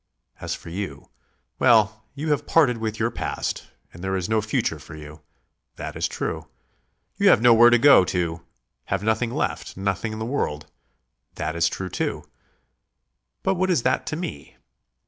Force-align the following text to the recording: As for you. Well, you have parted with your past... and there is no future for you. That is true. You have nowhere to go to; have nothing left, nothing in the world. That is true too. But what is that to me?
As 0.39 0.55
for 0.55 0.69
you. 0.71 1.11
Well, 1.59 2.05
you 2.15 2.31
have 2.31 2.47
parted 2.47 2.79
with 2.79 2.97
your 2.99 3.11
past... 3.11 3.67
and 3.93 4.03
there 4.03 4.15
is 4.15 4.27
no 4.27 4.41
future 4.41 4.79
for 4.79 4.95
you. 4.95 5.21
That 5.75 5.95
is 5.95 6.07
true. 6.07 6.47
You 7.17 7.29
have 7.29 7.39
nowhere 7.39 7.69
to 7.69 7.77
go 7.77 8.03
to; 8.05 8.41
have 8.85 9.03
nothing 9.03 9.29
left, 9.29 9.77
nothing 9.77 10.11
in 10.11 10.17
the 10.17 10.25
world. 10.25 10.65
That 11.35 11.55
is 11.55 11.69
true 11.69 11.89
too. 11.89 12.23
But 13.43 13.53
what 13.53 13.69
is 13.69 13.83
that 13.83 14.07
to 14.07 14.15
me? 14.15 14.57